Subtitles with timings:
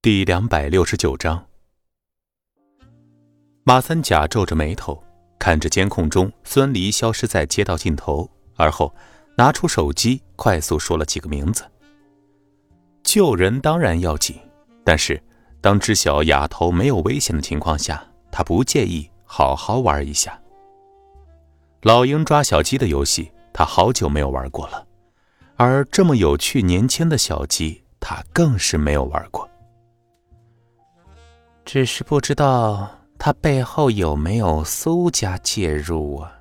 [0.00, 1.44] 第两百六十九章，
[3.64, 5.02] 马三甲皱着眉头
[5.40, 8.94] 看着监控中孙离消失在街道尽头，而后
[9.36, 11.64] 拿出手机快速说了几个名字。
[13.02, 14.36] 救人当然要紧，
[14.84, 15.20] 但是
[15.60, 20.40] 当知晓哑头没有危险的情况下，他不介意好好玩一下。
[21.82, 24.86] 老鹰抓小鸡的游戏，他好久没有玩过了，
[25.56, 29.50] 而这么有趣年轻的小鸡，他更是没有玩过。
[31.70, 36.32] 只是不知道他背后有没有苏家介入啊？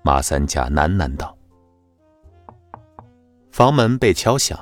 [0.00, 1.36] 马三甲喃喃道。
[3.50, 4.56] 房门被敲响，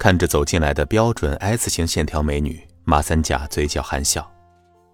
[0.00, 4.28] 看着走进来的标准 S 型线条美女，马三甲嘴角含笑。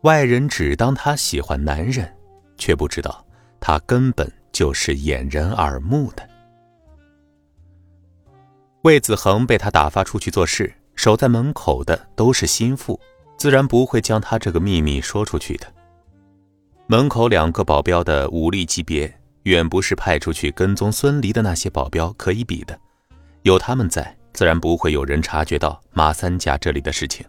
[0.03, 2.15] 外人只当他喜欢男人，
[2.59, 3.25] 却不知道
[3.59, 6.29] 他根本就是掩人耳目的。
[8.83, 13.01] 魏子恒被他打发出去做事，守在门口的都是心腹。
[13.41, 15.67] 自然不会将他这个秘密说出去的。
[16.87, 19.11] 门口两个保镖的武力级别，
[19.45, 22.79] 远不是派出去跟踪孙离的那些保镖可以比的。
[23.41, 27.25] 有他们在，自然不会有人察觉到马三甲这里的事情。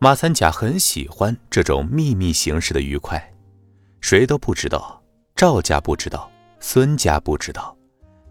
[0.00, 3.32] 马三甲很喜欢这种秘密行事的愉快，
[4.00, 5.00] 谁都不知道，
[5.36, 7.76] 赵家不知道，孙家不知道，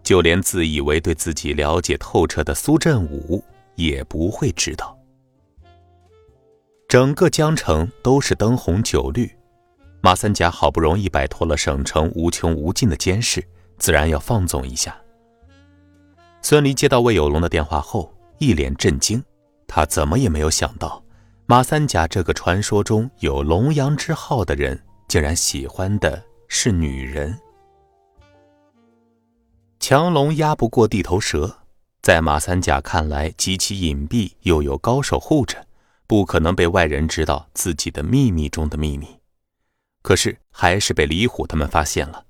[0.02, 3.42] 就连自以为对自己了解透彻的苏振武
[3.76, 4.94] 也不会知道。
[6.92, 9.34] 整个江城都是灯红酒绿，
[10.02, 13.42] 马三甲好不容易摆脱了省城无穷无尽的监视，
[13.78, 14.94] 自然要放纵一下。
[16.42, 19.24] 孙离接到魏有龙的电话后，一脸震惊，
[19.66, 21.02] 他怎么也没有想到，
[21.46, 27.34] 马三甲这个传说中有龙阳之好的人，竟然喜欢的是女人。
[29.80, 31.56] 强龙压不过地头蛇，
[32.02, 35.56] 在马三甲看来极其隐蔽，又有高手护着。
[36.12, 39.18] 不可能被外人知道自己的秘密中的秘密，
[40.02, 42.26] 可是还是被李虎他们发现了。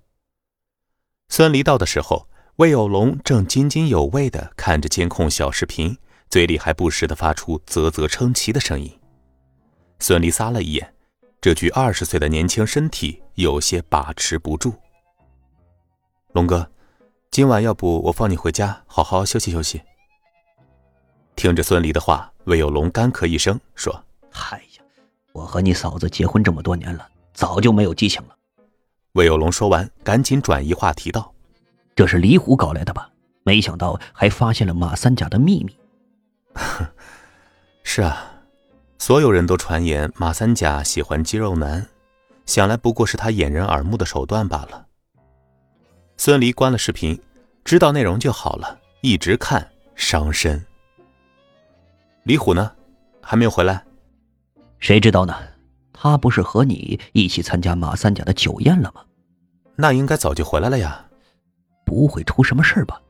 [1.28, 2.28] 孙离到的时候，
[2.58, 5.98] 魏有龙正津津有味地看着监控小视频，
[6.30, 8.96] 嘴里还不时地发出啧啧称奇的声音。
[9.98, 10.94] 孙离撒了一眼，
[11.40, 14.72] 这具二十岁的年轻身体有些把持不住。
[16.34, 16.70] 龙哥，
[17.32, 19.82] 今晚要不我放你回家，好好休息休息。
[21.42, 22.32] 听着孙离的话。
[22.44, 23.92] 魏有龙干咳一声说
[24.30, 24.84] ：“嗨呀，
[25.32, 28.36] 我和你嫂子结婚这么多年了，早就没有激情了。”
[29.14, 31.34] 魏有龙说完，赶紧转移话题道
[31.96, 33.10] ：“这是李虎搞来的吧？
[33.42, 35.76] 没想到还发现了马三甲的秘密。
[37.82, 38.24] ”“是啊，
[38.98, 41.84] 所有人都传言马三甲喜欢肌肉男，
[42.46, 44.86] 想来不过是他掩人耳目的手段罢了。”
[46.16, 47.20] 孙离关了视频，
[47.64, 50.64] 知道内容就好了，一直看伤身。
[52.24, 52.70] 李虎呢？
[53.20, 53.84] 还没有回来？
[54.78, 55.34] 谁知道呢？
[55.92, 59.04] 他不是和你一起参加马三甲的酒宴了吗？
[59.74, 61.04] 那应该早就回来了呀。
[61.84, 63.00] 不会出什么事吧？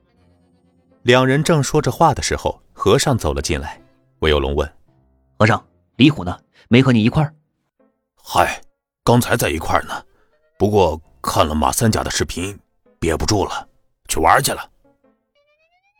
[1.02, 3.78] 两人正说着话的时候，和尚走了进来。
[4.20, 4.70] 魏有龙问
[5.38, 5.62] ：“和尚，
[5.96, 6.38] 李虎呢？
[6.68, 7.34] 没和你一块儿
[8.16, 8.62] ？”“嗨，
[9.04, 10.02] 刚才在一块儿呢。
[10.58, 12.58] 不过看了马三甲的视频，
[12.98, 13.68] 憋不住了，
[14.08, 14.70] 去玩去了。”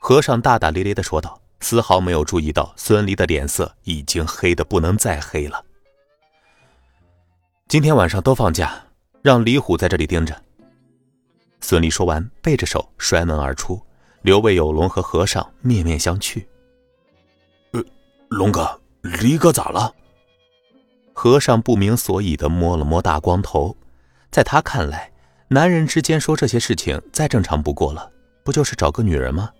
[0.00, 1.41] 和尚大大咧咧的说道。
[1.62, 5.64] 丝毫没有注意到孙离的脸色已经黑的不能再黑了。
[7.68, 8.84] 今天晚上都放假，
[9.22, 10.38] 让李虎在这里盯着。
[11.60, 13.80] 孙离说完，背着手摔门而出，
[14.22, 16.44] 刘卫有龙和和尚面面相觑。
[17.70, 17.82] 呃，
[18.28, 19.94] 龙哥，离哥咋了？
[21.14, 23.76] 和尚不明所以的摸了摸大光头，
[24.30, 25.12] 在他看来，
[25.48, 28.10] 男人之间说这些事情再正常不过了，
[28.42, 29.50] 不就是找个女人吗？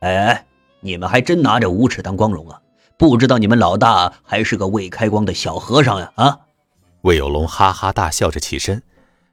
[0.00, 0.44] 哎哎。
[0.80, 2.60] 你们还真拿着无耻当光荣啊！
[2.96, 6.12] 不知道你们老大还是个未开光的小和尚呀！
[6.16, 6.40] 啊！
[7.02, 8.82] 魏有龙哈哈大笑着起身。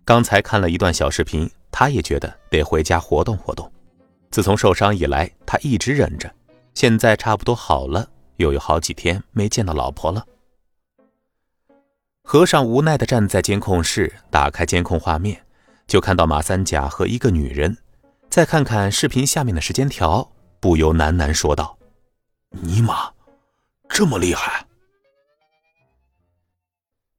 [0.03, 3.71] 刚才看了一段小视频，他也觉得得回家活动活动。
[4.29, 6.31] 自从受伤以来，他一直忍着，
[6.73, 8.07] 现在差不多好了，
[8.37, 10.23] 又有好几天没见到老婆了。
[12.23, 15.41] 和尚无奈地站在监控室，打开监控画面，
[15.87, 17.77] 就看到马三甲和一个女人。
[18.29, 20.29] 再看看视频下面的时间条。
[20.65, 21.77] 不由喃喃说道
[22.49, 23.11] ：“尼玛，
[23.87, 24.65] 这么厉害！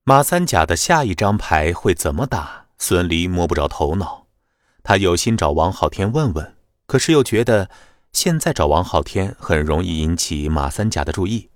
[0.02, 2.66] 马三甲的下一张牌会怎么打？
[2.76, 4.26] 孙离摸不着头脑。
[4.82, 6.56] 他有心找王昊天问问，
[6.86, 7.70] 可是又觉得
[8.12, 11.48] 现在找王昊天很容易引起马三甲的注意。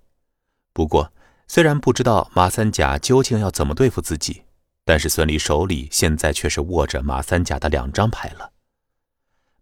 [0.72, 1.12] 不过，
[1.48, 4.44] 虽然不知道马三甲究竟要怎么对付自己，
[4.84, 8.52] 但是孙离手里现在却是握着马三甲的两张牌了。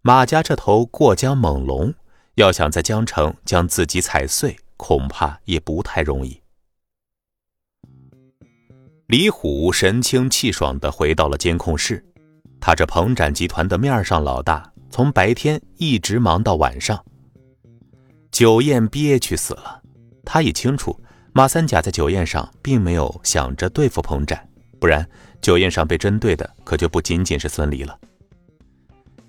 [0.03, 1.95] 马家这头过江猛龙。
[2.39, 6.41] 要想在江城将自己踩碎，恐怕也不太容易。
[9.09, 12.05] 李虎神清气爽地回到了监控室，
[12.61, 17.05] 他这彭展集团的面上老大，从白天一直忙到晚上。
[18.31, 19.83] 酒宴憋屈死了，
[20.25, 20.97] 他也清楚
[21.33, 24.49] 马三甲在酒宴上并没有想着对付彭展，
[24.79, 25.05] 不然
[25.43, 27.99] 酒宴上被针对的可就不仅仅是孙离了。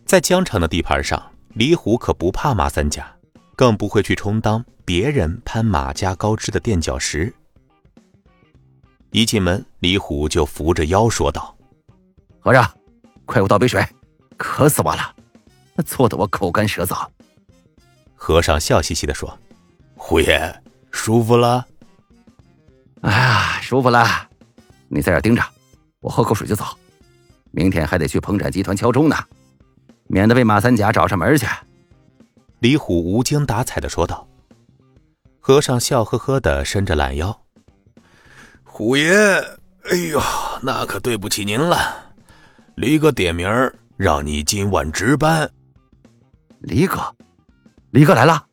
[0.06, 1.20] 在江城的地盘上，
[1.60, 3.14] 李虎可不怕马三甲，
[3.58, 7.34] 更不会去充当别人攀马家高枝的垫脚石。
[9.12, 11.54] 一进门，李虎就扶着腰说道
[12.40, 12.64] ：“和尚，
[13.26, 13.86] 快给我倒杯水，
[14.38, 15.14] 渴死我了，
[15.86, 17.06] 坐得我口干舌燥。”
[18.16, 19.38] 和尚笑嘻嘻的说
[19.98, 21.68] ：“虎爷，舒服了？
[23.02, 24.08] 哎呀，舒服了。
[24.88, 25.44] 你在这盯着，
[26.00, 26.64] 我喝口水就走。
[27.52, 29.18] 明天还得去鹏展集团敲钟呢，
[30.10, 31.48] 免得被马三甲找上门去。”
[32.60, 34.28] 李虎无精打采的说道。
[35.40, 37.42] 和尚笑呵呵的伸着懒腰。
[38.64, 39.10] 虎爷，
[39.84, 40.22] 哎呦，
[40.62, 42.12] 那可对不起您了。
[42.76, 43.50] 李哥点名
[43.98, 45.50] 让你今晚值班。
[46.60, 47.00] 李哥，
[47.92, 48.46] 李哥来了。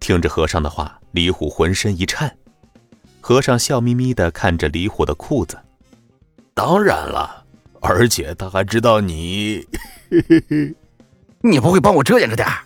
[0.00, 2.34] 听着和尚的话，李虎浑身一颤。
[3.20, 5.58] 和尚笑眯眯的看着李虎的裤子。
[6.52, 7.43] 当然了，
[7.84, 9.66] 而且他还知道你。
[11.40, 12.64] 你不会帮我遮掩着点儿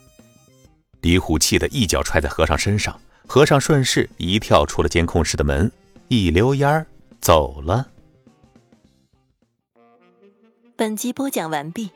[1.00, 5.70] 李虎气得一脚踹在和尚身上，和尚顺势一跳出了监控室的门。
[6.08, 6.86] 一溜烟儿
[7.20, 7.86] 走了。
[10.76, 11.90] 本集播讲完毕，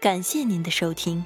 [0.00, 1.24] 感谢您的收听。